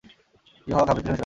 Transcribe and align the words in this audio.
ইউহাওয়া 0.67 0.85
ঘাবড়ে 0.87 1.01
পিছনে 1.01 1.03
সরে 1.03 1.13
আসে। 1.13 1.19